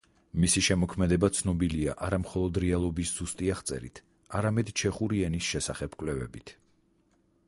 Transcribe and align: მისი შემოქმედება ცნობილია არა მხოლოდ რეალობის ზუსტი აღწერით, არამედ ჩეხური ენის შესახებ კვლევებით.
მისი 0.43 0.61
შემოქმედება 0.67 1.27
ცნობილია 1.39 1.93
არა 2.07 2.19
მხოლოდ 2.23 2.57
რეალობის 2.63 3.11
ზუსტი 3.17 3.51
აღწერით, 3.57 4.01
არამედ 4.39 4.73
ჩეხური 4.83 5.21
ენის 5.29 5.51
შესახებ 5.51 5.99
კვლევებით. 6.01 6.55